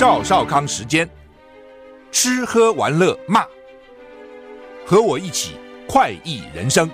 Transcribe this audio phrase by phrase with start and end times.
[0.00, 1.06] 赵少康时间，
[2.10, 3.44] 吃喝玩乐骂，
[4.86, 6.88] 和我一起快意人生。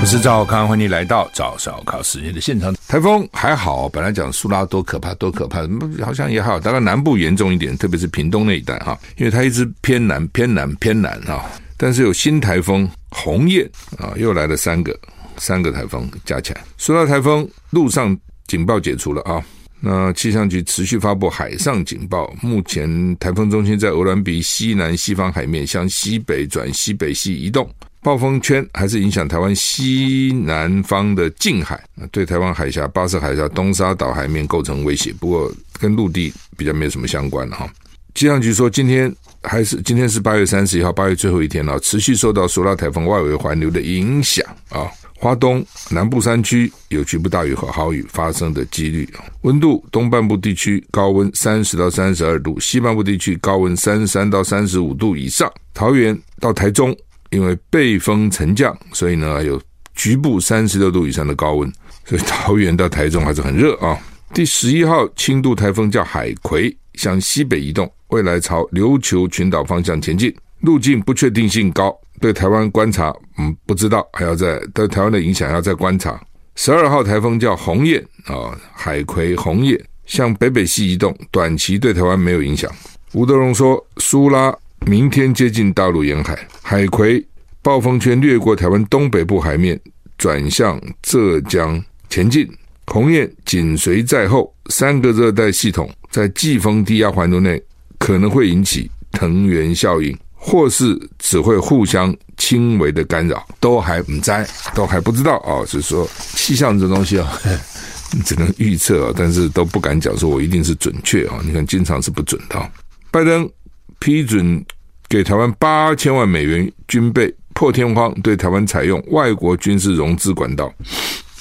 [0.00, 2.74] 我是赵少康，欢迎来到赵少康时间的现场。
[2.88, 5.60] 台风还好，本来讲苏拉多可怕，多可怕，
[6.02, 11.44] 好像也好，大概南部严重一点，特别是屏东那一带哈，因为它一直偏南、偏南、偏南啊。
[11.76, 14.98] 但是有新台风鸿雁啊，又来了三个，
[15.36, 18.18] 三个台风加起来，苏拉台风路上。
[18.46, 19.44] 警报解除了啊！
[19.78, 22.34] 那气象局持续发布海上警报。
[22.40, 27.68] 目前台风中心在鹅銮鼻西南西方海面向西北转西北西移动，
[28.00, 31.78] 暴风圈还是影响台湾西南方的近海，
[32.10, 35.12] 对台湾海峡、巴士海峡、东沙岛海面构成威胁。
[35.20, 37.68] 不过跟陆地比较没有什么相关了哈。
[38.14, 44.88] 气象局说，今天还是今天是八月三十一号，八月最后一天了，持续受到苏拉台风外围环流的影响啊。
[45.18, 49.08] 花东南部山区有局部大雨和豪雨发生的几率。
[49.42, 55.50] 温度，东半部地区高温三十到三十二度，西半部地区高温三十三到三十五度以上。
[55.72, 56.94] 桃园到台中，
[57.30, 59.60] 因为背风沉降，所以呢有
[59.94, 61.72] 局部三十六度以上的高温。
[62.04, 63.98] 所以桃园到台中还是很热啊。
[64.34, 71.96] 第十一号轻度台风叫海葵，向西北移动，未来朝琉球群岛方向前进，路径不确定性高。
[72.20, 76.20] 对台湾观察，嗯，不知道，还要再对台湾的影响还要再观察。
[76.54, 82.70] 十二号台风叫鸿雁啊，海葵鸿雁向北北西移动，短期对台湾没有影响。
[83.12, 84.54] 吴德荣说，苏拉
[84.86, 87.24] 明天接近大陆沿海，海葵
[87.62, 89.78] 暴风圈掠过台湾东北部海面，
[90.16, 92.48] 转向浙江前进，
[92.86, 97.62] 鸿雁紧随在后，三个热带系统在季风低压环流内
[97.98, 100.16] 可能会引起藤原效应。
[100.46, 104.30] 或是只会互相轻微的干扰，都还不知，
[104.76, 105.66] 都还不知道啊。
[105.66, 107.36] 是说气象这东西啊，
[108.24, 111.40] 只能预测啊，但是都不敢讲说我一定是准确啊。
[111.44, 112.70] 你看，经常是不准的。
[113.10, 113.50] 拜登
[113.98, 114.64] 批准
[115.08, 120.72] 给台湾八千万美元军备，破天荒对台湾采用外国军事融资管道。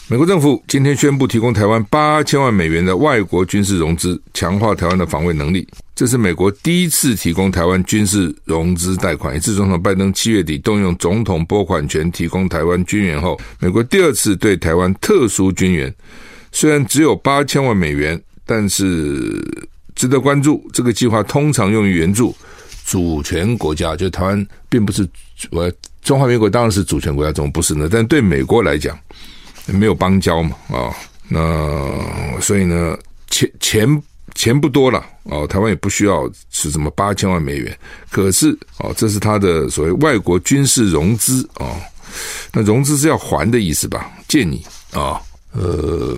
[0.07, 5.67] 美国政府今天宣布提供台湾八千万美元的外国军事融资，强化台湾的防卫能力。
[5.95, 9.35] 这是美国第一次提供台湾军事融资贷款。
[9.35, 15.91] 一次总统拜登七月底动用总统拨款权提供台湾军援后，美国第二次对台湾特殊军援。
[16.51, 19.43] 虽然只有八千万美元，但是
[19.95, 20.63] 值得关注。
[20.71, 22.35] 这个计划通常用于援助
[22.85, 25.07] 主权国家，就台湾并不是
[25.49, 25.71] 我
[26.03, 27.89] 中华民国当然是主权国家，怎么不是呢？
[27.91, 28.95] 但对美国来讲。
[29.67, 30.93] 没有邦交嘛，啊、
[31.27, 32.97] 那所以呢，
[33.29, 34.03] 钱钱
[34.35, 37.75] 钱不多了，哦，台湾也不需要是什么八千万美元，
[38.11, 41.75] 可是哦，这是他的所谓外国军事融资哦，
[42.53, 44.11] 那融资是要还的意思吧？
[44.27, 45.19] 借你啊、
[45.53, 46.17] 呃，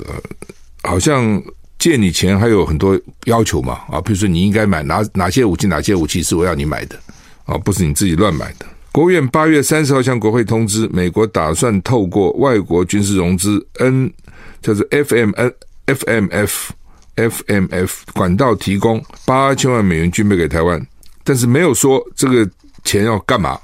[0.84, 1.42] 好像
[1.80, 7.00] 借你钱还有很多要求嘛，啊，比如说你应该买哪哪些武器，哪些武器是我要你买的，
[7.46, 8.66] 啊、不是你自己乱买的。
[8.98, 14.12] 国务院八月三十号向国会通知，美国打算透过外国军事融资 N，
[14.60, 15.54] 叫做 FMN
[15.86, 16.70] FMF
[17.16, 20.84] FMF 管道提供八千万美元军备给台湾，
[21.24, 22.50] 但是没有说这个
[22.86, 23.60] 钱要干嘛，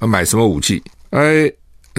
[0.00, 0.82] 要买什么武器。
[1.08, 1.50] I，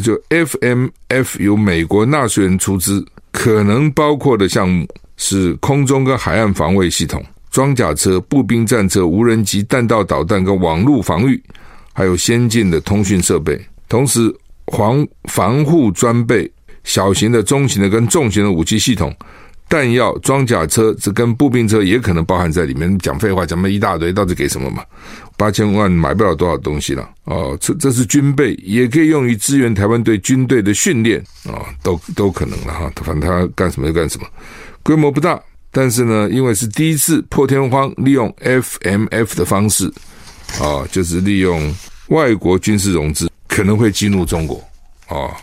[0.03, 4.87] 就 FMF 由美国纳税人出资，可能包括的项目
[5.17, 11.43] 是空中跟海岸防卫系统、装甲车、步兵战车、无人机、弹道导弹跟网络防御。
[11.97, 13.57] 还有先进的通讯设备，
[13.87, 14.31] 同时
[14.73, 16.51] 防防护装备、
[16.83, 19.15] 小型的、中型的跟重型的武器系统、
[19.69, 22.99] 弹药、装甲车，这跟步兵车也可能包含在里面。
[22.99, 24.83] 讲废话，讲了一大堆，到底给什么嘛？
[25.37, 27.57] 八千万买不了多少东西了哦。
[27.61, 32.91] 这这是军备，也可以用于支援台湾队军队的训练啊、哦，都都可能了哈。
[33.03, 34.27] 反正他干什么就干什么，
[34.83, 35.41] 规模不大，
[35.71, 39.89] 但是呢，因为是第一次破天荒利用 FMF 的方式。
[40.61, 41.73] 啊，就是利用
[42.07, 44.63] 外国军事融资，可能会激怒中国
[45.07, 45.35] 啊。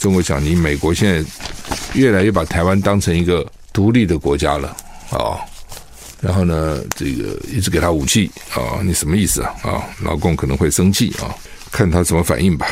[0.00, 1.30] 中国想，你美国现在
[1.94, 4.76] 越来越把台湾当成一个独立的国家了
[5.10, 5.38] 啊、
[6.20, 9.54] 然后呢，这个一直给他武器啊、你什么意思啊？
[9.62, 11.34] 啊、老共可能会生气啊、
[11.70, 12.66] 看他怎么反应吧。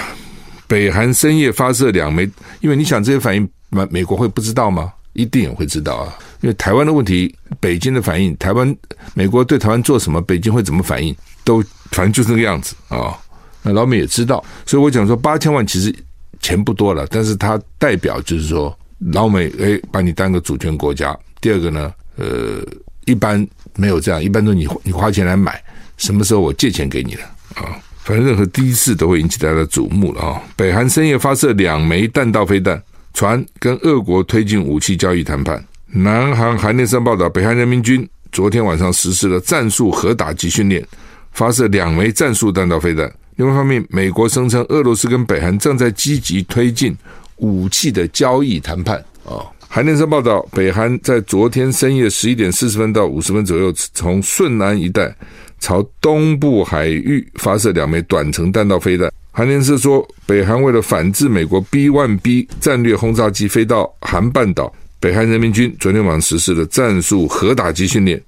[0.67, 2.29] 北韩深夜发射两枚，
[2.61, 4.93] 因为你想这些反应，美美国会不知道吗？
[5.13, 6.19] 一定也会知道啊。
[6.41, 8.75] 因为台湾的问题，北京的反应，台湾
[9.15, 11.15] 美国对台湾做什么，北京会怎么反应，
[11.45, 13.19] 都反正就是那个样子啊、
[13.63, 15.95] 那老美也知道，所以我讲说八千万其实。
[16.41, 18.77] 钱不多了，但是它代表就是说，
[19.13, 21.17] 老美诶把你当个主权国家。
[21.41, 22.67] 第二个呢，呃，
[23.05, 23.47] 一般
[23.77, 25.63] 没有这样，一般都你你花钱来买，
[25.99, 27.23] 什么时候我借钱给你了
[27.55, 27.79] 啊？
[28.03, 30.43] 反正任何第一次都会引起大家的瞩目了啊！
[30.57, 32.83] 北韩深夜发射两枚弹道飞弹，
[33.15, 35.65] 传跟俄国推进武器交易谈判。
[35.87, 40.85] 南韩韩联社报道，北韩人民军昨天晚上实施了战术核打击训练，
[41.33, 43.13] 发射两枚战术弹道飞弹。
[43.37, 46.97] 另外一方面，美国声称俄罗斯跟北韩正在积极推进
[47.37, 48.97] 武器的交易谈判。
[49.25, 55.15] 啊，韩联社报道，北韩在昨天深夜十一点四十分到五十分左右，从顺安一带
[55.61, 59.11] 朝东部海域发射两枚短程弹道飞弹。
[59.31, 64.71] 韩联社说，北韩为了反制美国 B-1B 战略轰炸机飞到韩半岛，
[65.01, 68.23] 北韩人民军昨天晚上实施了战术核打击训练，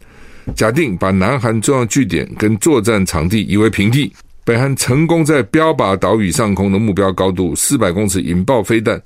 [0.54, 4.12] 假定把南韩重要据点跟作战场地夷为平地。
[4.44, 9.00] 北韩成功在标靶岛屿上空的目标高度四百公尺引爆飞弹，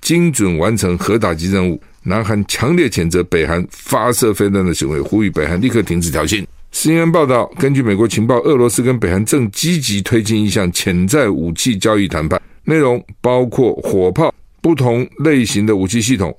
[0.00, 1.80] 精准完成核打击任务。
[2.02, 6.44] 南韩强烈谴责北韩发射飞弹的行为，呼吁北韩立刻停止挑衅。
[6.72, 16.36] CNN 报道，根据美国情报，俄罗斯跟北韩正积极推进一项潜在武器交易谈判，内容包括火炮、不同类型的武器系统、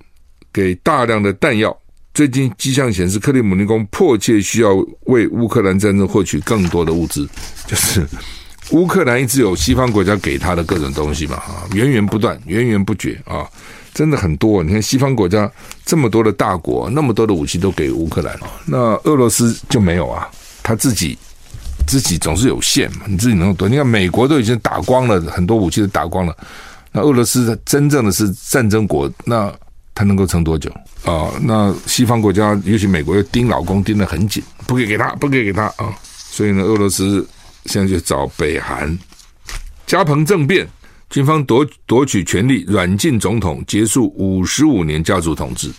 [0.52, 1.78] 给大量的弹药。
[2.14, 4.74] 最近迹象显示，克里姆林宫迫切需要
[5.06, 7.28] 为乌克兰战争获取更多的物资，
[7.68, 8.06] 就是。
[8.72, 13.46] 乌克兰一直有西方国家给他的各种东西嘛，啊，源源不断，源源不绝啊，
[13.94, 14.64] 真的很多。
[14.64, 15.52] 你看西方国家
[15.84, 18.34] 这么多的大国，那么多的武器都给乌克兰，
[18.66, 20.30] 那俄罗斯就没有啊？
[20.64, 21.18] 他自己
[21.86, 23.68] 自己总是有限嘛，你自己能够多。
[23.68, 26.34] 你看美国都已经打光了，很多武器都打光了，
[26.94, 29.54] 那俄罗斯真正的是战争国，那
[30.02, 30.68] 他能够撑多久
[31.06, 31.30] 啊？
[31.40, 35.94] 那西方国家，尤其美国又盯老公盯得很紧，不给给他，不给给他啊，
[36.32, 37.28] 所以呢，俄罗斯。
[37.66, 38.98] 现在就找北韩，
[39.86, 40.68] 加蓬政变，
[41.12, 45.72] 军方夺夺取权力，软禁总统，结束五十五年家族统治。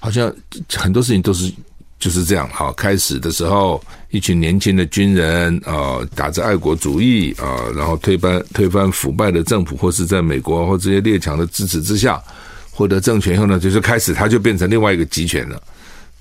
[0.00, 0.30] 好像
[0.76, 1.50] 很多事情都是
[1.98, 2.46] 就是这样。
[2.52, 12.22] 好，开始的时候，一群年轻的军人啊，打着爱国主义啊，然后推翻推翻腐败的政府，或是在美国或这些列强的支持之下
[12.70, 15.60] 获得政权以后呢，就是开始他就变成另外一个集权了，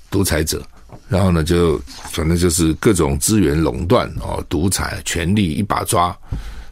[0.10, 0.62] 独裁者。
[1.08, 1.80] 然后呢，就
[2.12, 6.16] 反正就是各种资源垄断哦，独裁权力一把抓，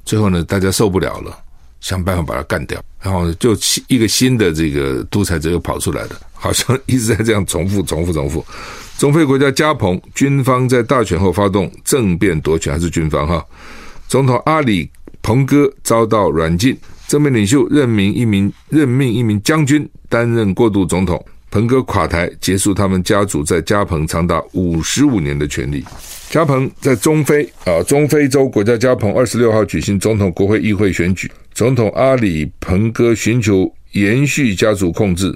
[0.06, 1.38] 最后呢，大家受不了了，
[1.82, 3.56] 想办法把他干掉，然后就
[3.88, 8.44] 一个新的这个独裁者又跑出来了，好像 一直在这样重复、重复、重复。
[8.98, 13.46] 中非国家加蓬军方在大选后发动政变夺权，还是军方哈？
[14.08, 14.90] 总统阿里
[15.22, 16.76] 彭哥遭到软禁，
[17.08, 21.24] 政变领袖任命一名任命一名将军担任过渡总统。
[21.50, 25.84] 彭哥垮台，结束他们家族在加蓬长达五十五年的权利。
[26.30, 31.32] 加蓬在中非啊，中非洲国家加蓬二十六号举行总统、国会、议会选举。
[31.54, 35.34] 总统阿里彭哥寻求延续家族控制，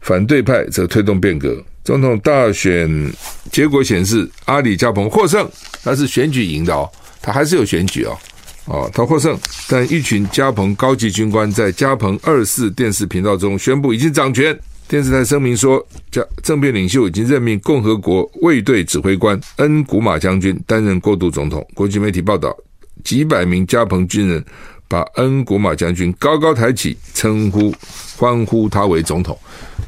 [0.00, 1.62] 反对派则推动变革。
[1.84, 3.12] 总统大选
[3.52, 5.48] 结果显示，阿里加蓬获胜，
[5.84, 6.90] 他是选举赢的哦，
[7.22, 8.18] 他还是有选举哦，
[8.66, 9.38] 哦，他获胜。
[9.68, 14.58] 但一群加蓬高级军官在加蓬二四电视频道中宣布已经掌权。
[14.88, 21.66] 电视台声明说，加政变领袖已经任命共和国卫队指挥官恩古马将军担任过渡总统。
[21.72, 22.54] 国际媒体报道，
[23.02, 24.44] 几百名加蓬军人
[24.88, 27.72] 把恩古马将军高高抬起，称呼
[28.18, 29.38] 欢呼他为总统，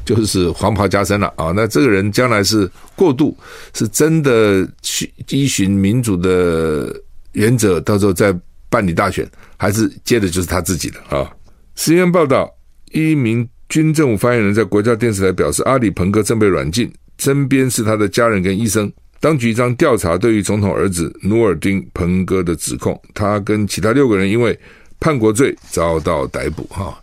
[0.03, 1.53] 就是黄袍加身了啊！
[1.55, 3.37] 那这个人将来是过渡，
[3.75, 6.99] 是真的去依循民主的
[7.33, 8.35] 原则，到时候再
[8.75, 11.31] 办理大选，还是接的就是他自己的啊？
[11.75, 12.53] 实验报道，
[12.91, 13.47] 一名。
[13.69, 18.91] 军政府发言人在国家电视台表示，阿里彭哥正被软禁，身边是他的家人跟医生。
[19.21, 23.01] 当局将调查对于总统儿子努尔丁彭哥的指控。
[23.13, 24.57] 他跟其他六个人因为
[24.99, 26.63] 叛国罪遭到逮捕。
[26.69, 26.95] 哈，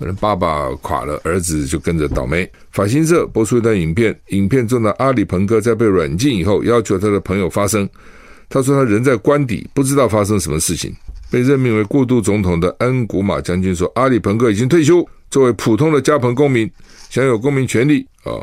[0.00, 2.50] 可能爸爸垮了，儿子就跟着倒霉。
[2.72, 7.88] 法新社播出一段影片，影片中的阿里彭哥在被软禁以后，要求他的朋友发声。
[8.48, 10.92] 他说他人在官邸，不知道发生什么事情。
[11.30, 15.06] 被任命为过渡总统的恩古马将军说，阿里彭克已经退休。
[15.30, 16.68] 作为普通的加蓬公民，
[17.08, 18.34] 享有公民权利啊、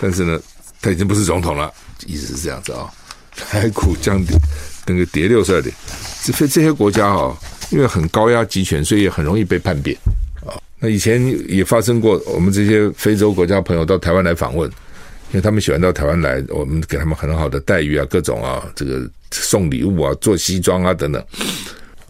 [0.00, 0.40] 但是呢，
[0.80, 1.72] 他已经不是总统了，
[2.04, 2.90] 意思是这样子啊、哦。
[3.36, 4.36] 台股降跌，
[4.84, 5.72] 那个跌六十二点，
[6.24, 7.32] 这这些国家啊、
[7.70, 9.96] 因为很高压集权，所以也很容易被叛变
[10.44, 10.58] 啊。
[10.80, 14.68] 那以前也发生过，我们这些非洲国家朋友到台湾来访问，
[15.30, 21.24] 因为他们喜欢到台湾来，我们给他们很好的待遇啊，各种啊，这个送礼物啊，做西装啊等等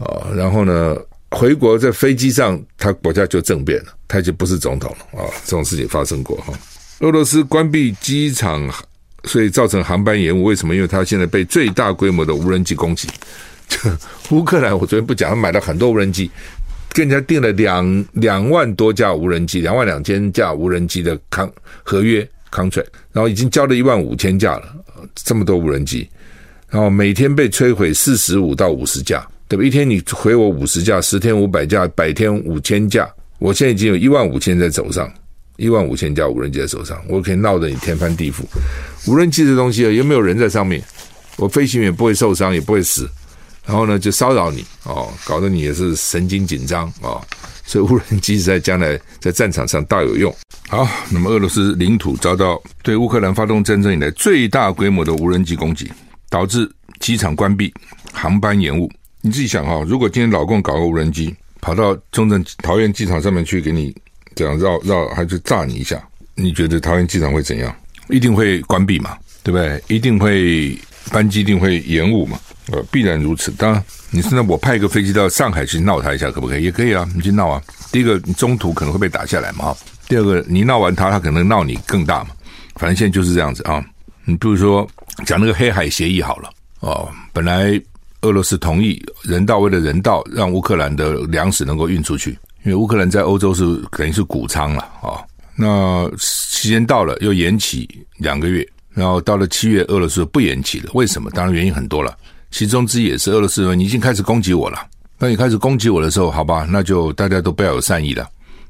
[0.03, 0.27] 啊。
[0.35, 0.95] 然后呢，
[1.31, 5.25] 回国在飞机上，他国家就政变了，他就不是总统了啊。
[5.45, 6.53] 这种事情发生过哈。
[6.99, 8.69] 俄罗斯关闭机场，
[9.25, 10.43] 所以造成航班延误。
[10.43, 10.75] 为什么？
[10.75, 13.09] 因为他现在被最大规模的无人机攻击。
[14.29, 16.29] 乌克兰，我昨天不讲，他买了很多无人机，
[16.93, 21.51] 跟人家订了两两万多架无人机，两万两千架无人机的康
[21.83, 24.75] 合约 contract，然后已经交了一万五千架了，
[25.15, 26.07] 这么多无人机，
[26.69, 29.63] 然后每天被摧毁四十五到五十架，对吧？
[29.63, 33.07] 一天你回我五十架，十天五百架，百天五千架，
[33.37, 35.07] 我现在已经有一万五千在手上，
[35.57, 38.41] 一万五千架无人机在手上，我可以闹得你天翻地覆。
[39.05, 40.83] 无人机这东西啊，又没有人在上面，
[41.37, 43.07] 我飞行员不会受伤，也不会死。
[43.63, 47.21] 然后呢，就骚扰你哦，搞得你也是神经紧张、哦。
[47.63, 50.35] 所以无人机在将来在战场上大有用。
[50.67, 55.91] 好，那么俄罗斯领土遭到对乌克兰发动战争以来最大规模的无人机攻击，
[56.27, 56.67] 导致
[56.99, 57.71] 机场关闭、
[58.11, 58.91] 航班延误。
[59.25, 63.95] 你自己想哈、哦，如果今天老共搞个无人机跑到中正桃园机场上面去给你
[64.35, 66.03] 这样绕绕，还是炸你一下，
[66.35, 67.73] 你觉得桃园机场会怎样？
[68.09, 69.81] 一定会关闭嘛，对不对？
[69.87, 70.77] 一定会
[71.09, 72.37] 班机一定会延误嘛。
[72.73, 73.49] 呃，必然如此。
[73.51, 76.65] 当然，你现在我派一个飞机到上海去闹他一下，可不可以？
[76.65, 77.63] 也可以啊，你去闹啊。
[77.93, 79.73] 第一个，你中途可能会被打下来嘛。
[80.09, 82.31] 第二个，你闹完他，他可能闹你更大嘛。
[82.75, 83.81] 反正现在就是这样子啊。
[84.25, 84.85] 你比如说
[85.25, 86.49] 讲那个黑海协议好了
[86.81, 87.79] 哦，本来
[88.23, 92.31] 俄罗斯同意人道为了人道，让乌克兰的粮食能够运出去，
[92.63, 95.21] 因为乌克兰在欧洲是等于是谷仓了啊。
[95.55, 97.87] 那时间到了，又延期
[98.17, 100.89] 两个月，然后到了七月，俄罗斯不延期了。
[100.93, 101.29] 为什么？
[101.31, 102.17] 当然原因很多了。
[102.49, 104.79] 其中之一也是俄罗斯人，你已经开始攻击我了。
[105.19, 108.27] 那你开始攻击我的时候，好吧，那就大家都不要有善意了。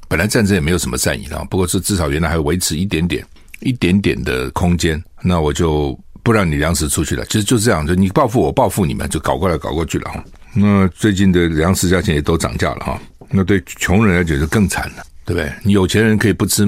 [0.08, 3.24] 本来战争也没有什么善意了，不过是至少原来还维持一点点、
[3.60, 5.02] 一点点的空间。
[5.22, 7.24] 那我就不让你粮食出去了。
[7.26, 10.24] 其实就是这样，就你报复我，报复你们，就搞过来搞过去了哈。
[10.54, 13.00] 那最近的粮食价钱也都涨价了哈。
[13.30, 15.52] 那对穷人来讲就更惨了，对不对？
[15.62, 16.66] 你有钱人可以不吃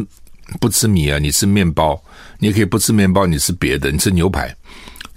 [0.61, 1.95] 不吃米啊，你吃面包；
[2.39, 4.55] 你也可以不吃面包，你吃别的，你吃牛排。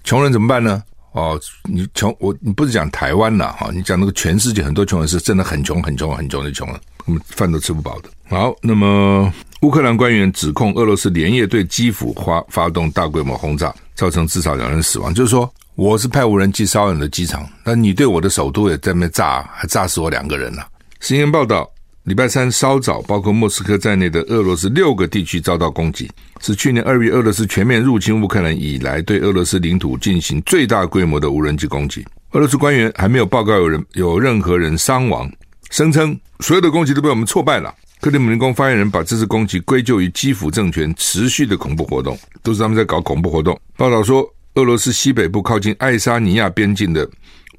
[0.03, 0.81] 穷人怎么办呢？
[1.11, 3.69] 哦，你穷我你不是讲台湾了哈？
[3.73, 8.09] 你讲那个全世界很多穷人是真的很穷很穷很穷的穷人，我们饭都吃不饱的。
[8.27, 15.13] 好，那么乌克兰官员指控俄罗斯连夜对基辅发发动大规模轰炸，造成至少两人死亡。
[15.13, 20.65] 就是说，我是派无人机骚扰你的机场，那你对我的首都也在那炸，还炸死我两个人了。
[21.01, 21.69] 新闻报道。
[22.03, 26.09] 礼拜三稍早，包括莫斯科在内的俄罗斯六个地区遭到攻击，
[26.41, 32.03] 是去年二月俄罗斯全面入侵乌克兰以来对俄罗斯领土进行最大规模的无人机攻击。
[32.31, 35.31] 俄罗斯官员还没有报告有人有任何人伤亡，
[35.69, 37.75] 声称所有的攻击都被我们挫败了。
[38.01, 43.59] 克里姆林宫发言人把这次攻击归咎于基辅政权持续的恐怖活动，都是他们在搞恐怖活动。
[43.75, 47.07] 报道说，俄罗斯西北部靠近爱沙尼亚边境的。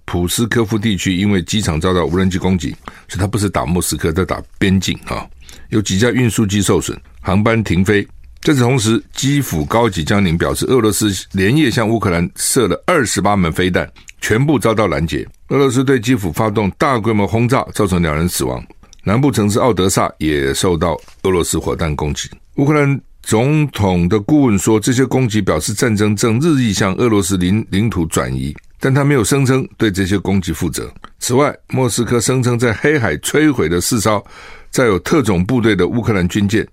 [0.06, 2.70] 普斯科夫地区因为机场遭到无人机攻击，
[3.06, 5.28] 所以他不是打莫斯科，在打边境啊。
[5.68, 8.02] 有几架运输机受损，航班停飞。
[8.40, 13.88] 在此同时，基辅高级将领表示，俄罗斯连夜向乌克兰射了二十八门飞弹，
[14.22, 15.24] 全部遭到拦截。
[15.48, 18.64] 俄罗斯对基辅发动大规模轰炸，造成两人死亡。
[19.04, 22.28] 南部城市奥德萨也受到俄罗斯火弹攻击。
[22.56, 28.54] 乌克兰总统的顾问说，这些攻击表示战争正日益向俄罗斯领领土转移。
[28.82, 30.90] 但他没有声称对这些攻击负责。
[31.18, 34.24] 此外，莫斯科声称在黑海摧毁的四艘
[34.70, 36.66] 载有特种部队的乌克兰军舰。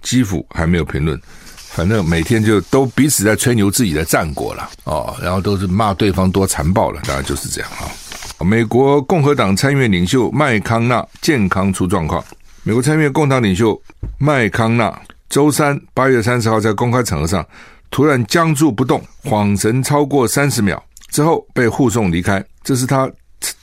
[0.00, 1.20] 基辅还没有评论。
[1.72, 7.86] 反正每天就都彼此在吹牛自己的战果了哦，然后都是骂对方多残暴了，当然就是这样啊。
[8.44, 12.24] 美国共和党参议院领袖麦康纳健康出状况。
[12.62, 13.80] 美国参议院共党领袖
[14.18, 17.46] 麦康纳周三八月三十号在公开场合上
[17.90, 20.82] 突然僵住不动，恍神超过三十秒。
[21.10, 23.10] 之后被护送离开，这是他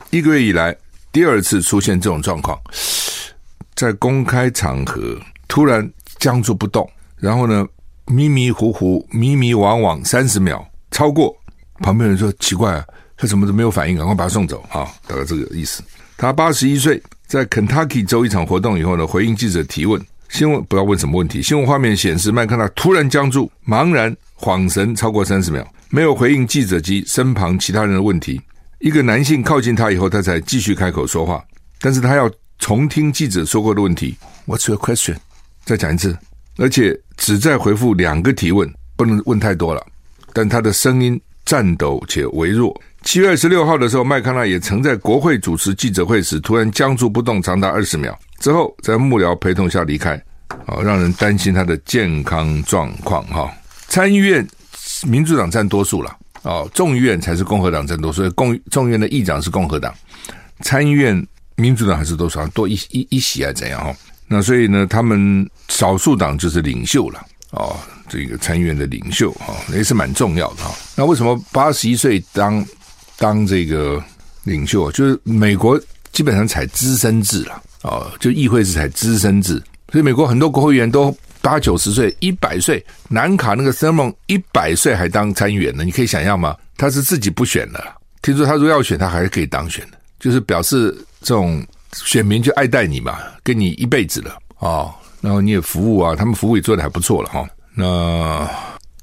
[0.10, 0.76] 一个月以来
[1.12, 2.60] 第二次出现这种状况，
[3.74, 7.66] 在公开场合突然僵住不动，然后呢
[8.08, 11.36] 迷迷糊糊、迷迷惘惘三十秒，超过
[11.80, 12.86] 旁边人说奇怪啊，
[13.18, 15.84] 他怎么都没有反应，赶快把他送走啊，大概这个意思。
[16.18, 25.66] 他八十一岁，在肯塔基州一场活动以后呢，回应记者提问，新闻不知道问什么问题，新闻画面显示麦克纳突然僵住，茫然恍神超过三十秒。
[25.90, 28.42] 没有回应记者及身旁其他人的问题。
[28.80, 31.44] 一个男性靠近他以后，他才继续开口说话。
[31.80, 34.18] 但是他要重听记者说过的问题。
[34.46, 35.18] What's your question？
[35.66, 36.18] 再讲一次。
[36.58, 39.86] 而且只在回复两个提问，不能问太多了。
[40.34, 50.22] 但他的声音颤抖且微弱，七月二十六号的时候，麦康纳也曾在国会主持记者会时，突然僵住不动长达二十秒，之后在幕僚陪同下离开，
[50.66, 53.26] 啊，让人担心他的健康状况。
[53.28, 53.52] 哈，
[53.88, 54.46] 参议院
[55.08, 59.94] 民主党占多数了，哦，众议院才是共和党占多数，所以共众议院的议长是共和党，
[60.62, 63.84] 参议院民主党还是多少多一一一席还是怎样？
[63.84, 63.96] 哈，
[64.28, 67.76] 那所以呢，他们少数党就是领袖了，哦，
[68.10, 70.76] 这个参议院的领袖哈，也是蛮重要的哈。
[70.96, 72.66] 那为什么八十一岁当？
[73.20, 74.00] 当这个
[74.44, 75.82] 领袖，就是美国
[76.12, 79.54] 基本上采资深制了啊，就议会是采资深制，
[79.92, 82.86] 所以美国很多国会议员都八九十岁、一百岁。
[83.08, 86.56] 南卡那个 Thurmond 一百岁还当参议员呢，你可以想象吗？
[86.78, 87.84] 他是自己不选的，
[88.22, 94.89] 听说他如果要选，他还是可以当选的，就是表示这种选民就爱戴你嘛，跟你一辈子了啊、
[95.22, 97.48] 然后你也服务啊，他们服务也做得还不错了哈。
[97.75, 98.50] 那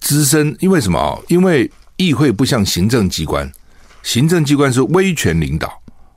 [0.00, 1.16] 资深因为什么啊？
[1.28, 3.50] 因为议会不像行政机关。
[4.02, 5.68] 行政机关是威权领导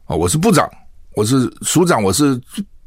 [0.05, 0.69] 啊，我是部长，
[1.13, 2.38] 我是署长，我是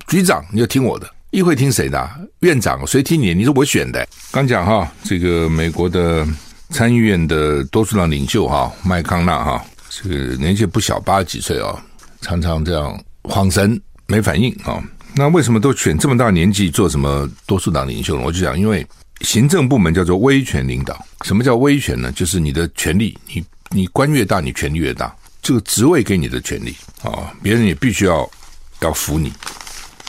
[0.08, 1.08] 局长，你就听我的。
[1.30, 2.10] 议会听谁的？
[2.40, 3.32] 院长谁听你？
[3.32, 4.06] 你是我选的。
[4.32, 6.26] 刚讲哈，这个美国的
[6.68, 11.80] 参议院的多数党领袖哈，麦康纳哈，这个年纪不小，八十几岁啊，
[12.20, 14.82] 常常这样恍神没反应啊。
[15.14, 18.22] 那为什么都选这么大年纪做什么多数党领袖呢？
[18.24, 18.86] 我就讲，因为
[19.22, 21.04] 行政部门叫做威权领导。
[21.22, 22.12] 什么叫威权呢？
[22.12, 23.44] 就是你的权力，你。
[23.72, 25.14] 你官越大，你权力越大。
[25.40, 26.74] 这个职位给你的权力
[27.04, 28.28] 啊，别人也必须要
[28.80, 29.32] 要服你。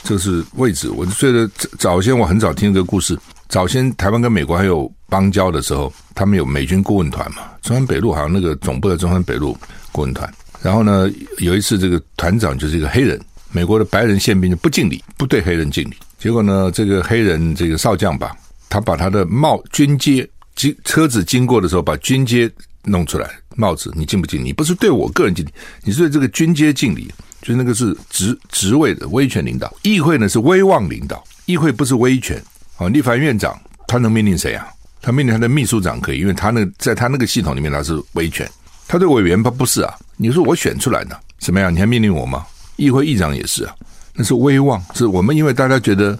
[0.02, 0.90] 这是位置。
[0.90, 3.16] 我就觉得早先我很早听这个故事。
[3.48, 7.42] 早先台湾跟美国还有邦交的时候，他们有美军顾问团嘛？
[7.62, 9.56] 中山北路好像那个总部在中山北路
[9.92, 10.28] 顾问团。
[10.62, 15.94] 然后呢，有一次这个团长就是一个黑人，美国的白人宪兵就不敬礼，不对黑人敬礼。
[16.18, 18.36] 结果呢，这个黑人这个少将吧，
[18.68, 22.50] 他把他的帽军阶经车子经过的时候，把军阶。
[22.84, 24.52] 弄出来帽子，你敬不敬礼？
[24.52, 25.50] 不是对我个人敬礼，
[25.84, 27.08] 你是对这个军阶敬礼。
[27.40, 32.42] 就是那个是职职位的威权领导，议会呢是威望领导，议会不是威权。
[32.76, 34.66] 啊，立法院长他能命令谁啊？
[35.00, 38.50] 他命令他的秘书长可以，因为他那在他那个系统里面他是威权。
[38.92, 39.94] 他对委员他不是啊？
[40.18, 41.72] 你说我选出来的怎么样？
[41.74, 42.44] 你还命令我吗？
[42.76, 43.74] 议会议长也是啊，
[44.12, 46.18] 那是威望，是我们因为大家觉得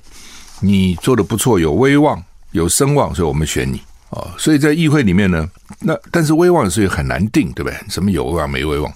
[0.61, 3.82] 你做的不错，有威望有声望，所以我们选你。
[4.08, 5.46] 哦，所以在议会里面呢，
[5.80, 7.78] 那但是威望是很难定，对不对？
[7.90, 8.90] 什么有威望没威望？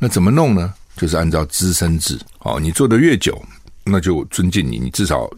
[0.00, 0.74] 那怎么弄呢？
[0.96, 2.18] 就是按照资深制。
[2.40, 3.40] 哦，你做的越久，
[3.84, 5.30] 那就尊敬你，你至少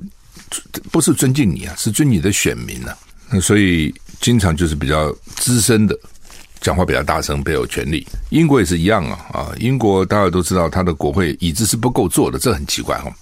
[0.90, 2.96] 不是尊敬你啊，是尊你的选民啊。
[3.28, 5.98] 那所以经常就是比较资深的，
[6.64, 8.06] 讲话比较大声，比较有权力。
[8.30, 13.12] 英国也是一样啊，啊，英国大家都知道，他的国会椅子是不够坐的，这很奇怪哦。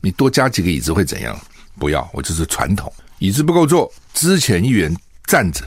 [0.00, 1.36] 你多加几个椅子会怎样？
[1.78, 4.96] 不要，我就是传统，椅子不够坐，之前议员。
[5.24, 5.62] 站着，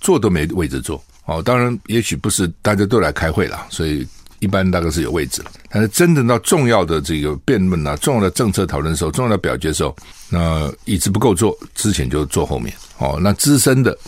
[0.00, 1.02] 坐都没位置坐。
[1.24, 4.06] 哦，当然，也许不是大家都来开会了，所以
[4.38, 5.50] 一般大概是有位置了。
[5.68, 9.96] 但是真正到重要的这个辩论啊，重要的政策讨论的时候，重要的表决的时候，
[10.28, 12.72] 那椅子不够坐，之前就坐后面。
[12.98, 13.98] 哦，那资深的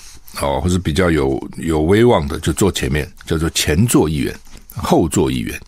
[0.40, 4.34] 哦，或是比较有有威望的，就坐前面，叫做前座议员、
[4.74, 5.60] 后座议员。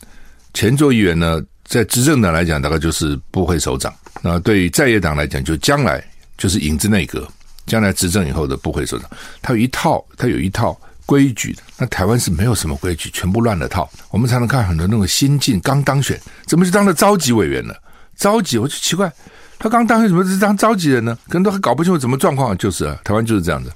[0.55, 6.03] 前座议员呢，在执政党来讲，大概就是部会首长；那对于在野党来讲，就将来
[6.39, 7.29] 就是影子内阁。
[7.67, 9.09] 将来执政以后的部会首长，
[9.41, 11.63] 他有一套，他有一套规矩的。
[11.79, 13.91] 那台湾是没有什么规矩，全部乱了套。
[14.11, 17.75] 我们才能看很多那种新进刚当选，怎么就当了召集委员了？
[18.17, 19.11] 召集我就奇怪，
[19.59, 21.17] 他刚当选怎么是当召集人呢？
[21.27, 22.55] 可能都还搞不清楚什么状况。
[22.59, 23.73] 就是啊，台湾就是这样子。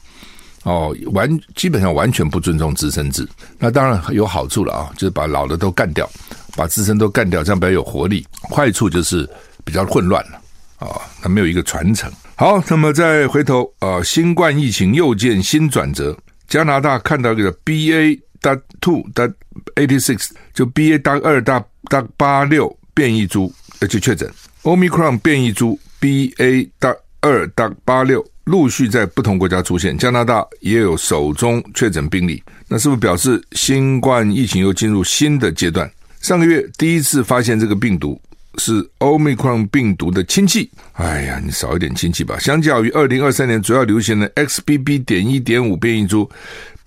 [0.65, 3.27] 哦，完基本上完全不尊重资深制。
[3.59, 6.09] 那当然有好处了啊，就是把老的都干掉，
[6.57, 8.27] 把资深都干掉，这样比较有活力。
[8.51, 9.29] 坏处就是
[9.65, 10.41] 比较混乱了
[10.79, 12.11] 啊，他没有一个传承。
[12.37, 16.17] 好，那么再回头啊、呃，新冠疫情又见新转折。
[16.49, 18.19] 加拿大看到一个 B A.
[18.41, 19.29] dot two 大
[19.75, 20.99] eighty six，就 B A.
[21.01, 32.43] dot 二 dot dot 八六变异株，而且确诊 Omicron 变异株 B A 大二 dot 八六陆续在不同国家出现，加拿大也有首宗确诊病例。
[32.67, 35.91] 那是不是表示新冠疫情又进入新的阶段？
[36.23, 38.21] 上个月第一次发现这个病毒。
[38.57, 42.41] 是 Omicron 病毒的亲戚，哎呀，你少一点亲戚吧。
[42.41, 45.05] 相较于二零二三年主要流行的 XBB.
[45.05, 46.29] 点一点五变异株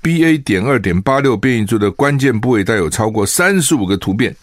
[0.03, 0.43] ，BA.
[0.43, 4.35] 点二点八六变异株的关键部位带有超过三十五个突变。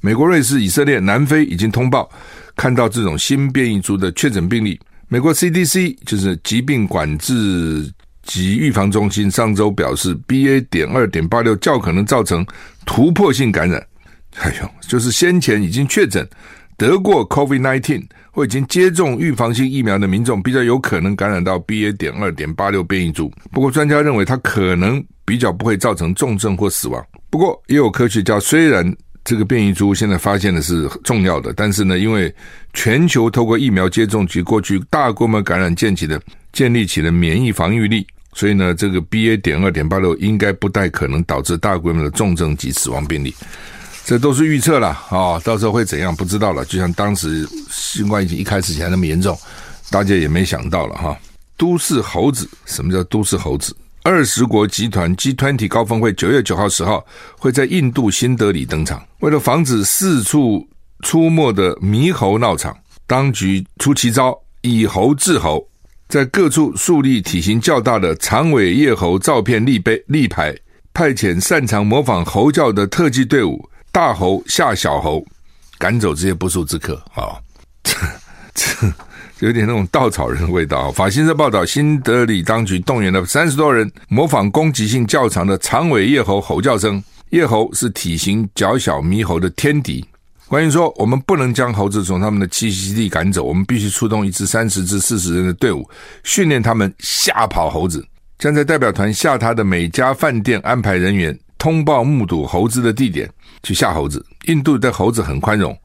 [0.00, 2.08] 美国、瑞士、以色列、南非已经通报
[2.54, 4.78] 看到这种新变异株的确诊病例。
[5.10, 7.90] 美国 CDC 就是疾病管制
[8.24, 10.60] 及预防中心上周表示，BA.
[10.68, 12.46] 点二点八六较可能造成
[12.84, 13.82] 突破性感染。
[14.40, 16.28] 哎呦，就是先前已经确诊。
[16.76, 21.96] 得过 COVID-19 或已经接种预防性疫苗的民众，比较有可能感染到 BA.
[21.96, 23.32] 点二点八六变异株。
[23.50, 27.04] 不过，专家认为它可能比较不会造成重症或死亡。
[27.30, 28.94] 不过也有科学家，虽然
[29.28, 32.34] 这个变异株现在发现的是重要的，但是呢，因为
[32.72, 36.18] 全球透过疫苗接种及过去大规模感染建起的
[36.50, 39.38] 建立起了免疫防御力，所以呢，这个 BA.
[39.42, 43.34] 点二点八六应该不太可能导致大规模的重症及死亡病例。
[44.06, 46.64] 这都是预测了啊，到时候会怎样不知道了。
[46.64, 49.38] 就像当时新冠疫情一开始起来那么严重，
[49.90, 51.14] 大家也没想到了哈。
[51.58, 53.76] 都市猴子，什么叫都市猴子？
[54.10, 57.06] 二十国集团 G20 高峰会九月九号、十号
[57.38, 59.06] 会在印度新德里登场。
[59.20, 60.66] 为了防止四处
[61.02, 62.74] 出没的猕猴闹场，
[63.06, 65.62] 当局出奇招，以猴治猴，
[66.08, 70.56] 在各处树立体型较大的长尾叶猴照片立碑立牌，
[70.94, 73.62] 派遣擅长模仿猴叫的特技队伍。
[73.92, 75.22] 大猴吓小猴，
[75.76, 77.36] 赶走这些不速之客啊！
[77.82, 77.94] 这
[78.54, 78.90] 这
[79.40, 80.90] 有点那种稻草人的味道。
[80.90, 87.02] 法新社报道，新德里当局动员了三十多人，模仿攻击性较强的长尾叶猴吼叫声。
[87.30, 90.04] 叶猴是体型较小猕猴的天敌。
[90.46, 95.88] 官员说：“我们不能将猴子从他们的栖息地赶走，我们必须出动一支三十至四十人的队伍，
[96.24, 98.04] 训练他们吓跑猴子。
[98.38, 103.28] 将在代表团下榻的每家饭店安排人员。”通报目睹猴子的地点
[103.64, 104.24] 去吓猴子。
[104.46, 105.76] 印度的猴子很宽容，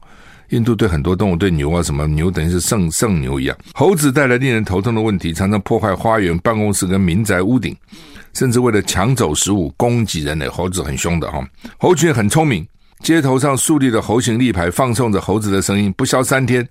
[0.50, 3.56] 印度对很多动物，对牛啊什么牛等于是圣圣牛一样。
[3.74, 7.76] 猴子带来令人头痛的问题，常常破坏花园、办公室跟民宅屋顶，
[8.34, 10.48] 甚至为了抢走食物攻击人类。
[10.48, 11.46] 猴子很凶的哈，
[11.78, 12.66] 猴群很聪明，
[13.00, 16.66] 街头上树立的猴形立牌，放送着猴子的声音，不消三天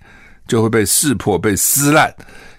[0.48, 2.14] 就会被识破、被撕烂。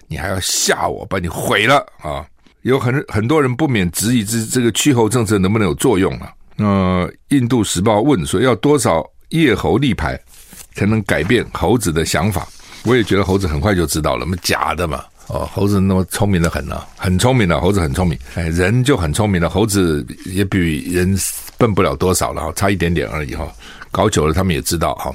[0.07, 2.23] 你还要吓我，把你毁了啊！
[2.61, 6.31] 有很很多人不免质疑这这个驱猴政策能不能有作用啊？
[6.55, 10.19] 那、《印度时报》问说，要多少叶猴立牌
[10.75, 12.47] 才能改变猴子的想法？
[12.83, 15.03] 我也觉得猴子很快就知道了，那么假的嘛？
[15.27, 21.17] 哦，猴子那么聪明的很呢、很聪明的猴子很聪明，哎，人就很聪明的，猴子也比人
[21.57, 23.47] 笨不了多少了，差一点点而已哈。
[23.89, 25.11] 搞久了，他们也知道哈，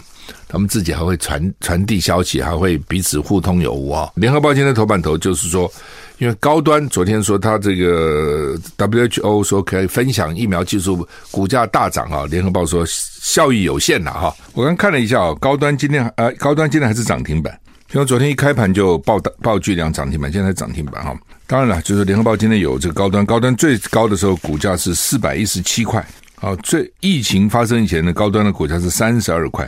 [0.49, 4.11] 他们自己还会传传递消息，还会彼此互通有无啊。
[4.21, 5.71] 《联合报》今天头版头就是说。
[6.19, 12.27] 因为高端昨天说他这个 WHO 说可以分享疫苗技术，股价大涨啊。
[12.27, 14.37] 联合报说效益有限了哈。
[14.53, 17.59] 我刚看了一下哦，高端今天呃，高端今天还是涨停板，
[17.95, 21.19] 因为昨天一开盘就爆爆巨量涨停板，现在涨停板哈。
[21.47, 26.07] 当然了，就是联合报今天有这个高端，高端最高的时候股价是四百一十七块
[26.39, 26.55] 啊。
[26.57, 29.67] 最疫情发生以前的高端的股价是三十二块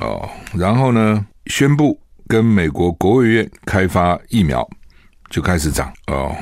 [0.00, 0.28] 哦。
[0.54, 4.68] 然后呢，宣布跟美国国务院开发疫苗。
[5.30, 6.32] 就开始涨哦，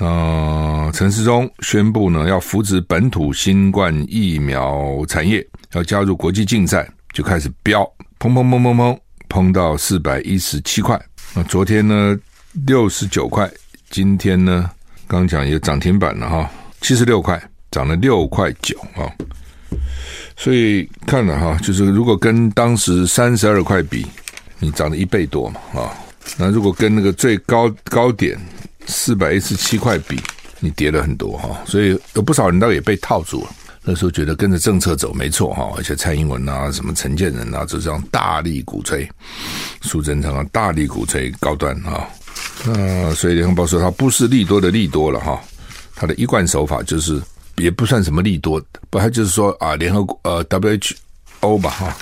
[0.00, 7.84] 呃，陈世忠宣布呢，要扶植本土新冠疫苗产业，要加入国际竞赛，就开始飙，
[8.18, 11.00] 砰砰砰砰砰，砰到四百一十七块。
[11.32, 12.18] 那昨天呢，
[12.66, 13.48] 六十九块，
[13.88, 14.68] 今天呢，
[15.06, 19.06] 刚讲也涨停板了哈，七十六块，涨了六块九啊。
[20.42, 24.06] 所以看了哈，就是如果跟当时三十二块比，
[24.58, 25.92] 你涨了一倍多嘛啊。
[26.38, 28.40] 那如果跟那个最高高点
[28.86, 30.18] 四百一十七块比，
[30.58, 33.50] 你跌了很多哈，所以有不少人倒也被套住了。
[33.82, 39.06] 那时候觉得跟着政策走没错哈，而且蔡英文啊、什么陈建仁啊，就这样大力鼓吹，
[39.82, 42.08] 苏贞昌啊大力鼓吹高端啊。
[42.64, 45.38] 那所以联合报说他不是利多的利多了哈，
[45.94, 47.20] 他的一贯手法就是
[47.60, 51.96] 也不算什么利多，不，他就是说啊，联合呃 WHO 吧哈。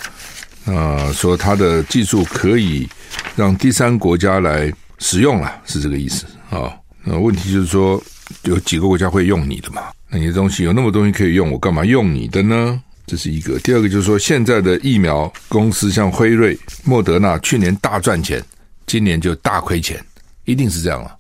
[0.73, 2.87] 啊，说他的技术可以
[3.35, 6.71] 让第三国家来使用了，是这个意思啊。
[7.03, 8.03] 那问题就是说，
[8.43, 9.85] 有几个国家会用你的嘛？
[10.11, 12.79] 那你的东西有那么多东西可以用，我干嘛用你的呢？
[13.07, 13.59] 这是一个。
[13.61, 18.45] 第二个就是说，现在的疫苗公司像辉瑞、莫德纳，去年大赚钱，
[18.87, 19.99] 今年就大亏钱，
[20.45, 21.17] 一定是这样了。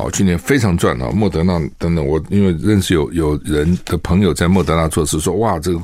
[0.00, 5.78] 哦，去年非常赚啊，莫德纳等等，我因为认识有有人的朋友在莫德纳做事，说哇，这个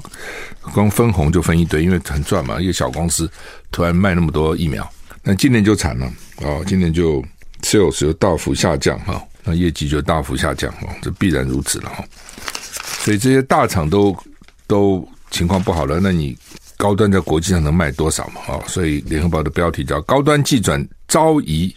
[0.72, 3.30] 光分红就分一堆，因为很赚嘛，一个小公司
[3.70, 4.88] 突然卖那么多疫苗，
[5.22, 6.10] 那今年就惨了
[6.42, 7.22] 哦，今年就
[7.62, 12.02] sales 就大幅下降哈，那业绩就大幅下降哦，这必然如此了哈，
[13.00, 14.16] 所以这些大厂都
[14.66, 16.34] 都情况不好了，那你
[16.78, 18.40] 高端在国际上能卖多少嘛？
[18.54, 21.74] 啊，所以联合报的标题叫高端技转遭疑。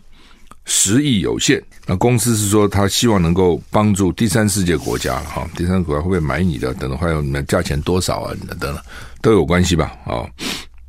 [0.72, 1.60] 实益有限，
[1.92, 6.72] 那公司是说他希望能够帮助第三世界国家哈，第三国家会不会买你的？
[6.76, 8.32] 等等，还有你们价钱多少啊？
[8.48, 8.78] 等等，
[9.24, 9.92] 都有关系吧？
[10.06, 10.22] 啊，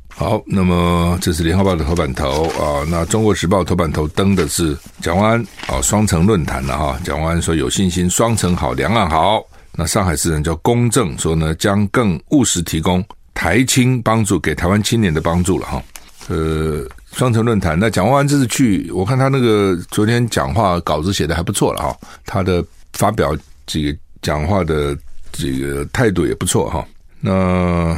[0.09, 9.43] 好，那么这是联合报的头版头啊，那中国时报头版头登的是蒋万安啊，双城论坛了哈，蒋万安说有信心双城好，两岸好。
[9.73, 15.83] 那上海市人叫公正说呢，将更务实提供台青帮助给台湾青年的帮助了哈，
[16.27, 16.87] 呃。
[17.13, 24.97] 双城论坛，那蒋万安这次去，我看他那个昨天讲话稿子写的还不错了哈，他的发表这个讲话的
[25.31, 26.85] 这个态度也不错哈。
[27.19, 27.93] 那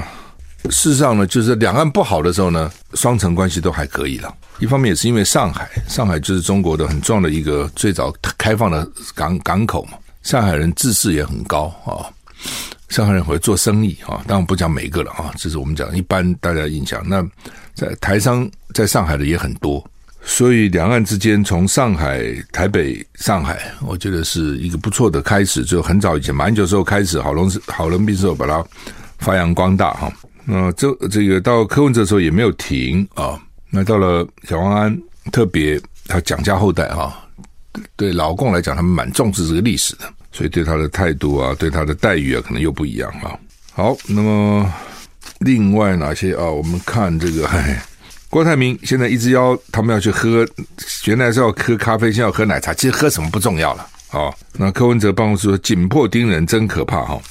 [0.69, 4.33] 事实上呢，就是两岸不好的时候呢，双城关系都还可以了。
[4.59, 9.97] 一方面也是因为上海，上海就是中国的很重要的一个最早开放的港港口嘛。
[10.23, 12.07] 上海人自视也很高啊，
[12.87, 17.03] 上海人会做生意啊，当然不讲每一个了啊，这是我们讲一般大家印象。
[17.05, 17.21] 那
[17.73, 19.83] 在台商在上海的也很多。
[20.25, 25.65] 所以两岸之间，从上海、台北、上海，我觉得是一个不错的开始。
[25.65, 28.65] 就很早以前，马英九时候开始，郝龙郝龙斌时候把它
[29.19, 30.09] 发扬光大哈。
[30.45, 33.37] 那这这个到柯文哲的时候也没有停啊。
[33.69, 34.97] 那到了小王安，
[35.29, 37.13] 特别他蒋家后代哈，
[37.97, 43.37] 对老共来讲，他们蛮重视这个历史的，所以对他的态度啊，对他的待遇啊，可能又不一样啊。
[43.73, 44.73] 好，那么
[45.39, 46.43] 另外哪些啊？
[46.43, 47.49] 我们看这个。
[48.29, 50.43] 郭台铭现在一直要他们要去喝，
[51.05, 52.73] 原来是要喝咖啡，现在要喝奶茶。
[52.73, 53.87] 其实喝什么不重要了。
[54.11, 57.21] 哦，那柯文哲办公室说紧迫盯人真可怕哈。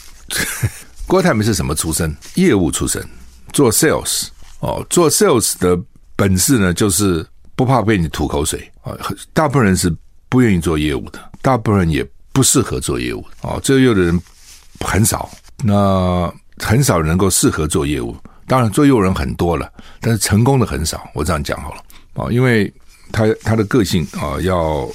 [1.09, 2.14] 郭台铭是什么出身？
[2.35, 3.05] 业务出身，
[3.52, 4.28] 做 sales
[4.61, 5.76] 哦，做 sales 的
[6.14, 7.26] 本事呢，就是
[7.57, 8.96] 不怕被你吐口水啊。
[9.33, 9.92] 大部分人是
[10.28, 13.61] 不愿意做业务的，大部分人也不适合做业务哦。
[13.62, 14.20] 这业务的人
[14.81, 15.28] 很少，
[15.64, 18.16] 那很少能够适合做业务。
[18.46, 19.70] 当然，做业务人很多了，
[20.01, 21.09] 但是成功的很少。
[21.14, 21.83] 我这样讲好了
[22.14, 22.72] 啊，因为
[23.11, 24.88] 他他的个性啊，要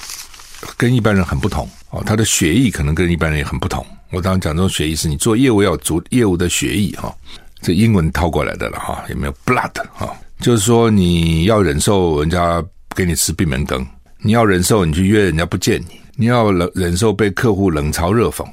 [0.75, 3.85] 跟一般人很不同啊，他的学艺可能跟一般人也很不同。
[4.11, 7.13] 我当然讲这种学艺是你做业务要足业务的学艺哈，
[7.61, 10.15] 这英文套过来的了哈，有没有 blood 哈？
[10.39, 12.63] 就是说你要忍受人家
[12.95, 13.85] 给你吃闭门羹，
[14.19, 18.45] 你要忍受你去约人家不见你，你要忍忍受被客户冷嘲热讽，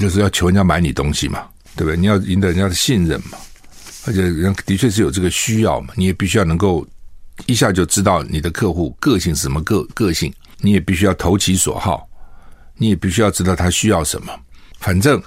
[0.00, 1.44] 就是要求人家买你东西嘛，
[1.76, 1.96] 对不对？
[1.96, 3.38] 你要赢得人家的信任嘛。
[4.06, 6.86] 而且人的确是有这个需要嘛，你也必须要能够
[7.46, 12.08] 一下就知道你的客户个性是什么个个性，你也必须要投其所好，
[12.76, 14.32] 你也必须要知道他需要什么。
[14.78, 15.20] 反正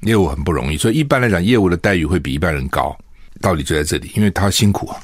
[0.00, 2.96] 业务很不容易，所以一般来讲，业务的待遇会比一般人高。
[3.40, 5.00] 道理就在这里，因为他辛苦啊。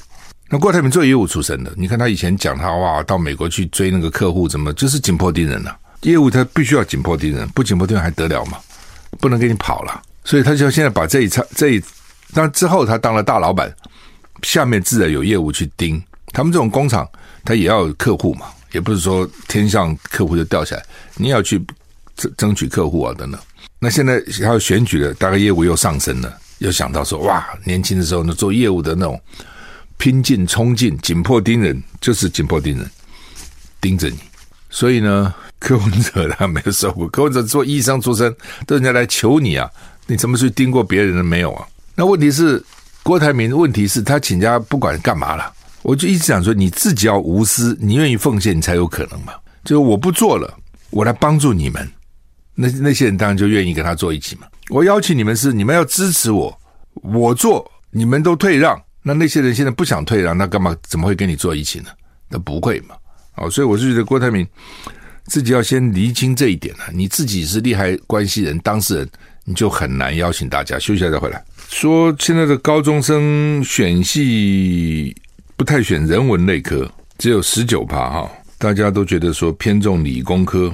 [0.49, 8.59] 那郭台铭做业务出身的，你看他以前讲他哇，到美国去追那个客户，怎么就是紧迫盯人呐、业务他必须要紧迫盯人，不紧迫盯人还得了吗？
[9.19, 11.83] 不能给你跑了，所以他就现在把这一场这一。
[12.33, 13.73] 但之后他当了大老板，
[14.41, 16.03] 下面自然有业务去盯。
[16.33, 17.07] 他们这种工厂，
[17.45, 20.83] 他也要有客户嘛，也不是说天上客户就掉下来，
[21.15, 21.63] 你要去
[22.17, 23.39] 争争取客户啊等等。
[23.79, 29.21] 那现在还有选举了，大概业务又上升了，又想到说哇，年轻的时候呢做业务的那种
[29.97, 32.89] 拼劲冲劲、紧迫盯人，就是紧迫盯人，
[33.79, 34.17] 盯着你。
[34.69, 38.35] 所以呢，柯文哲他没有受过，柯文哲做医生出身，
[38.67, 39.69] 都人家来求你啊，
[40.07, 41.67] 你怎么去盯过别人的没有啊？
[41.95, 42.63] 那问题是，
[43.03, 49.33] 郭台铭的问题是他请假不管干嘛了，我就一直想说，你自己要无私，你愿意奉献，你才有可能嘛。
[49.63, 50.53] 就是我不做了，
[50.89, 51.89] 我来帮助你们，
[52.53, 54.47] 那那些人当然就愿意跟他做一起嘛。
[54.69, 56.55] 我邀请你们是你们要支持我，
[57.01, 61.89] 我做你们都退让，那那些人现在不想退让，那干嘛怎么会跟你做一起呢？
[62.29, 62.95] 那不会嘛。
[63.35, 64.47] 哦，所以我就觉得郭台铭
[65.25, 69.09] 自己要先厘清这一点啊，你自己是利害关系人、当事人，
[69.45, 70.77] 你就很难邀请大家。
[70.77, 71.41] 休息一下再回来。
[71.69, 75.15] 说现在的高中生选系
[75.55, 80.71] 不太选人文类科，只有十九趴哈，大家都觉得说偏重理工科，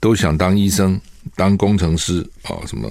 [0.00, 0.98] 都想当医生、
[1.34, 2.90] 当工程师啊，什么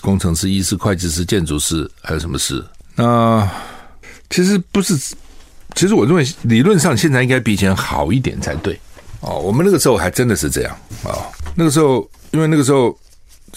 [0.00, 2.64] 工程师、医师、会计师、建筑师，还有什么师？
[2.94, 3.48] 那
[4.30, 4.96] 其实不是，
[5.74, 8.78] 其实我认为理论上现在应该比以前好一点才对
[9.20, 9.38] 哦。
[9.38, 11.18] 我们那个时候还真的是这样啊，
[11.56, 12.96] 那个时候因为那个时候。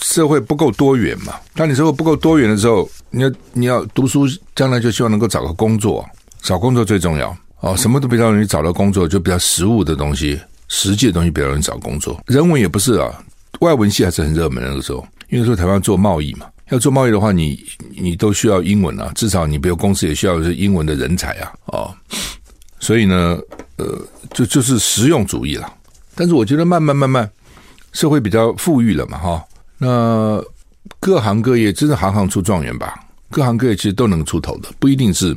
[0.00, 1.34] 社会不够多元嘛？
[1.54, 6.04] 当你社会不够多元的时候，你要你要读书，将来就希望能够找个工作，
[6.40, 7.76] 找工作最重要哦。
[7.76, 12.20] 什么都比较容易找到工作，就比较实务的东西、实际的东西比较容易找工作。
[12.26, 13.22] 人文也不是啊，
[13.60, 21.94] 外文系还是很热门的那个时候，因为说台湾做贸易嘛，要做贸易的话，你你都需要英文啊，至少你比如公司也需要是英文的人才啊，哦，
[22.80, 23.38] 所以呢，
[23.76, 23.98] 呃，
[24.32, 25.72] 就就是实用主义了。
[26.14, 27.30] 但是我觉得慢慢慢慢，
[27.92, 29.44] 社会比较富裕了嘛，哈。
[29.84, 30.40] 那
[31.00, 32.94] 各行各业真是行行出状元吧？
[33.30, 35.36] 各行各业其实都能出头的，不一定是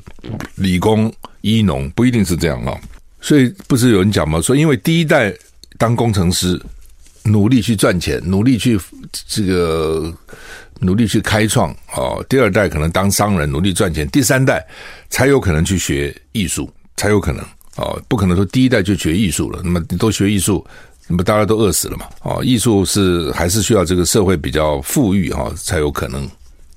[0.54, 2.80] 理工、医农，不一定是这样啊。
[3.20, 4.40] 所以不是有人讲吗？
[4.40, 5.34] 说因为第一代
[5.80, 6.62] 当工程师，
[7.24, 8.80] 努力去赚钱，努力去
[9.28, 10.14] 这个
[10.80, 12.24] 努力去开创哦。
[12.30, 14.64] 第二代可能当商人，努力赚钱，第三代
[15.10, 17.44] 才有可能去学艺术，才有可能
[17.78, 18.00] 哦。
[18.08, 20.64] 不可能说第一代就学艺术了，那么你都学艺术。
[21.08, 22.08] 那么大家都饿死了嘛？
[22.24, 26.28] 哦，艺术是还是需要这个社会比较富裕哈，才有可能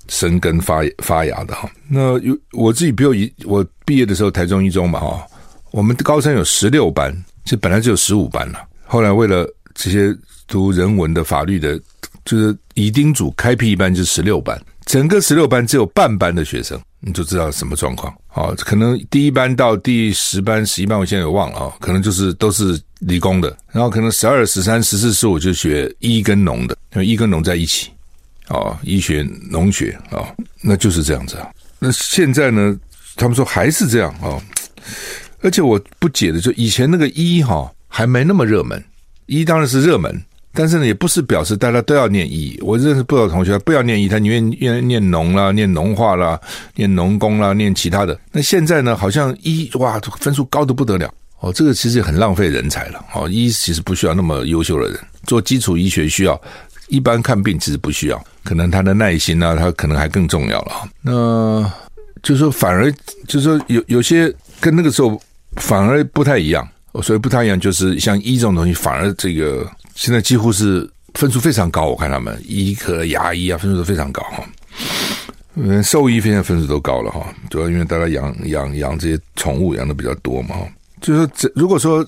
[0.07, 1.69] 生根发发芽的哈。
[1.87, 5.25] 那有我自己，比如一我毕业的时候，台中一中嘛哈，
[5.71, 7.11] 我们高三有十六班，
[7.43, 8.59] 其实本来只有十五班了。
[8.85, 10.15] 后来为了这些
[10.47, 11.79] 读人文的、法律的，
[12.23, 18.11] 就是乙丁组开辟一班，就十六班，整个十六班只有半班的学生，你就知道什么状况。
[18.33, 27.91] 哦，可能第一班到第十班、十一班，我现在也忘了啊、哦，可能就是都是理工的，然后可能十二、十三、十四、十五就学医跟农的，因为医跟农在一起，
[28.47, 29.21] 哦，医学、
[29.51, 31.47] 农学啊、哦，那就是这样子啊。
[31.77, 32.75] 那现在呢，
[33.15, 34.41] 他们说还是这样啊、哦，
[35.43, 38.83] 而且我不解的就以前那个医哈、哦、还没那么热门，
[39.27, 40.19] 医当然是热门。
[40.51, 42.57] 但是呢，也不是表示大家都要念医。
[42.61, 46.39] 我认识不少同学不要念医，他宁愿愿念农啦、念农化啦、
[46.75, 48.19] 念农工啦、念其他的。
[48.31, 53.29] 那现在呢，好像医哇分数高得不得了哦，这个其实很浪费人才了哦。
[53.29, 56.39] 医其实不需要那么优秀的人，做基础医学需要，
[56.87, 58.21] 一般看病其实不需要。
[58.43, 60.89] 可能他的耐心啊，他可能还更重要了。
[61.01, 61.71] 那
[62.23, 62.91] 就是说，反而
[63.27, 65.21] 就是说有有些跟那个时候
[65.57, 66.67] 反而不太一样。
[67.03, 69.69] 所以不太一样，就是像医这种东西，反而这个。
[69.95, 74.45] 现在几乎是分数非常高，我看他们医科、牙医啊，分数都非常高哈。
[75.55, 80.65] 嗯，兽医现在分数都高了哈，主要因为大家养养养这些宠物养的比较多嘛哈。
[81.01, 82.05] 就是说，如果说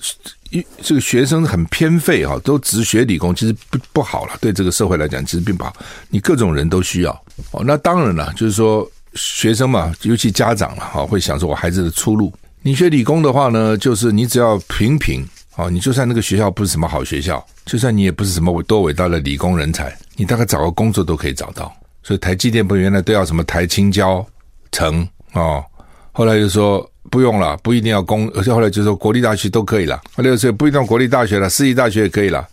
[0.52, 4.38] 一这个学生很偏废哈，都只学理工，其实不不好了。
[4.40, 5.76] 对这个社会来讲，其实并不好。
[6.08, 7.12] 你各种人都需要
[7.52, 7.62] 哦。
[7.66, 12.32] 那当然了，就是说学生嘛，尤其家长了哈，会想说我孩子的出路。
[12.62, 15.28] 你学理工的话呢，就是你只要平平。
[15.58, 21.72] 哦，你就算那个学校不是什么好学校，就算你也不是什么多伟大的理工人才，你大概找个工作都可以找到。
[22.02, 24.26] 所以台积电不原来都要什么台青交
[24.72, 25.62] 成哦，
[26.14, 30.00] 后来就说不用了，不一定要工，而且后来就说国立大学都可以了。
[30.16, 32.48] 后来又说不一定要国立大学了，私立大学也可以了。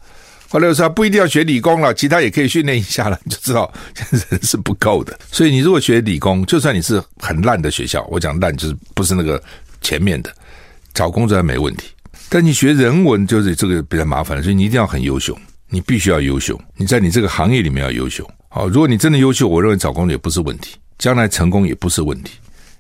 [0.49, 3.19] 后来又说不一定要学理工了，其他也可以训练一下了。
[3.23, 3.73] 你就知道
[4.11, 5.17] 人是不够的。
[5.31, 9.41] 所以你如果学理工，就算你是很烂的学校，我讲烂就是不是那个
[9.81, 10.33] 前面的，
[10.95, 11.89] 找工作还没问题。
[12.29, 15.37] 但你学人文就是这个比较麻烦，所以你一定要很优秀，
[15.69, 18.29] 你必须要优秀，你在你这个行业里面要优秀。
[18.49, 22.33] 好，如果你真的优秀，我认为找工作也不是问题，将来成功也不是问题，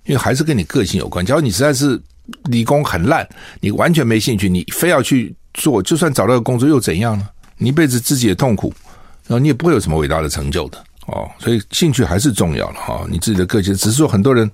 [0.04, 1.24] 因为还是跟你个性有关。
[1.24, 2.00] 假如你实在是
[2.44, 3.26] 理工很烂，
[3.60, 7.28] 你完全没兴趣，你非要去做，就算找到个工作又怎样呢？
[7.56, 8.72] 你一辈子自己也痛苦，
[9.26, 11.28] 然后你也不会有什么伟大的成就的哦。
[11.38, 13.74] 所以兴趣还是重要的哈，你自己的个性。
[13.74, 14.50] 只是说很多人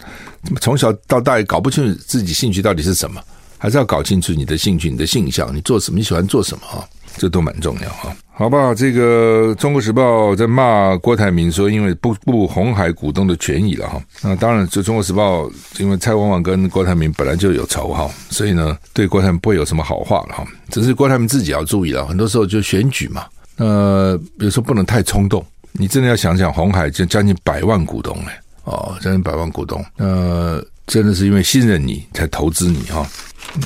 [0.60, 3.20] 从小到大也搞不清楚自己兴趣到底是什么。
[3.56, 6.86] 还是要搞清楚你的兴趣、你的性向，你做什么，你喜欢做什么哈，
[7.16, 8.14] 这都蛮重要哈。
[8.30, 14.02] 好吧，这个《中国时报》在骂郭台铭说，因为不顾红海股东的权益了哈。
[14.20, 15.44] 那当然，就《中国时报》
[15.78, 20.44] 因为蔡光旺跟郭台铭本来就有仇哈，所以呢，对郭台铭不会有什么好话了哈。
[20.70, 23.24] 只是郭台铭自己要注意了，很多时候就选举嘛，
[23.56, 25.42] 呃，有时候不能太冲动。
[25.78, 33.06] 你真的要想想，鸿海就将近百万股东哎，哦，将近百万股东，呃，真的是因为信任你才投资你哈。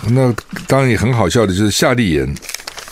[0.09, 0.35] 那
[0.66, 2.35] 当然也很好笑的，就是夏立言，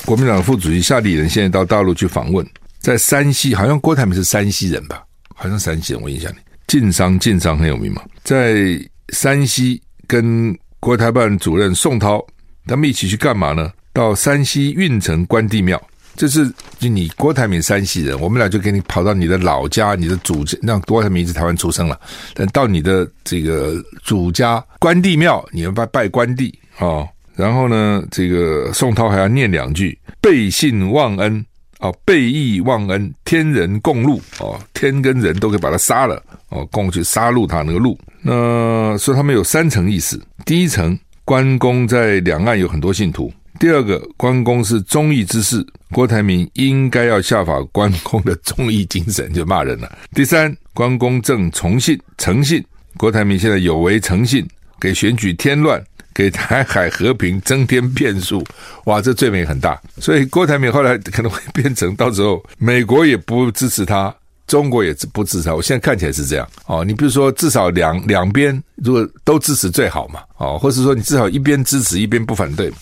[0.05, 2.47] 国民党副主席夏立言现在到大陆去访问，
[2.79, 5.03] 在山西，好像郭台铭是山西人吧？
[5.35, 8.79] 好像山西人，我印象里，晋商晋商很有名嘛，在
[9.15, 12.25] 山西跟国台办主任宋涛
[12.67, 13.73] 他们一起去干嘛呢？
[13.93, 15.83] 到山西运城关帝庙，
[16.17, 22.01] 这是就你郭台铭山西人，我们俩就给你跑到你的老家，你的祖家，让郭台铭是台湾出生了，
[22.35, 26.59] 但到你的这个祖家关帝庙，你要拜拜关帝。
[26.79, 31.45] 哦，然后呢，这个宋涛还要念两句“背信忘恩”
[31.81, 37.97] 哦，“背义忘恩”，天人共戮哦，天跟人都可以把他杀了哦，共去杀戮他那个戮。
[38.23, 52.65] 那说他们有三层意思：第一层，关公在两岸有很多信徒；第二个，关公是忠义之士，郭台铭应该要效法关公的忠义精神，就骂人了；第三，关公正从信诚信，
[52.97, 54.47] 郭台铭现在有违诚信，
[54.81, 55.83] 给选举添乱。
[56.15, 58.43] 给台海和平增添变数，
[58.87, 59.79] 哇，这罪名很大。
[59.99, 64.17] 所以郭台铭后来可能会变成到时候美国也不支持他，
[64.47, 65.55] 中国也不支持他。
[65.55, 66.83] 我现在看起来是这样哦。
[66.83, 72.73] 你比如说，至少两两边如果都支持最好嘛，哦，或是说你至少一边支持一边不反对。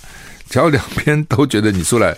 [0.48, 2.16] 只要两边都觉得你出来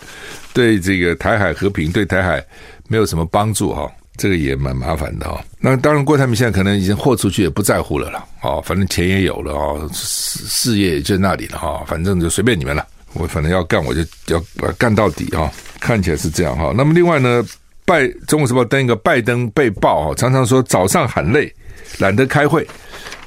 [0.52, 2.44] 对这个台海和平、对台海
[2.88, 3.90] 没有什么帮助哈。
[4.18, 5.44] 这个也蛮麻烦的哈、哦。
[5.60, 8.24] 那当然，郭台铭现在可能已经豁出去，也不在乎了啦。
[8.40, 12.86] 哦，反正钱也有了哦，事事业也就那里了哈、反正就随便你们了。
[13.12, 15.50] 我反正要干，我就要干到底哈、哦。
[15.80, 16.74] 看起来是这样哈、哦。
[16.74, 17.44] 那么另外呢，
[17.84, 21.54] 拜《中国时报》登一个拜登被爆哈，常常说早上喊累，
[21.98, 22.66] 懒得开会，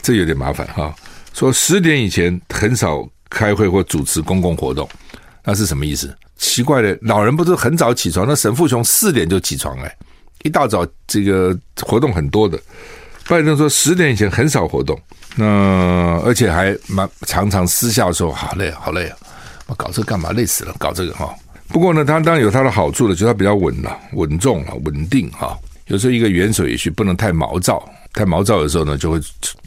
[0.01, 0.95] 这有点麻烦哈、哦。
[1.35, 4.87] 说十点以前很少开会或主持公共活动，
[5.43, 6.15] 那是什么意思？
[6.37, 8.25] 奇怪的，老人不是很早起床？
[8.27, 9.97] 那沈富雄四点就起床哎。
[10.43, 12.57] 一大早这个活动很多的，
[13.27, 14.97] 拜登说十点以前很少活动，
[15.35, 15.45] 那
[16.23, 19.17] 而且还蛮常常私下说好累好累啊，
[19.67, 20.31] 我搞这干嘛？
[20.31, 21.29] 累死了，搞这个哈。
[21.67, 25.59] 不过呢，他当然有他的好处的，就是他比较稳了，稳重啊，稳定哈。
[25.87, 29.19] 有时候一个元首也许不能太毛躁太毛躁的时候呢，就会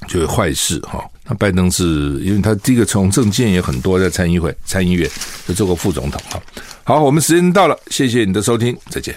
[0.08, 1.04] 就会坏事哈。
[1.24, 1.84] 那拜登是
[2.20, 5.08] 因为他第一个从政见也很多，在参议会、参议院
[5.46, 6.42] 就做过副总统哈。
[6.84, 9.14] 好，我们时间到了，谢谢你的收听，再见。